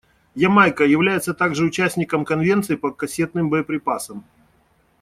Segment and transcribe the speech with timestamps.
[0.35, 4.25] Ямайка является также участником Конвенции по кассетным боеприпасам.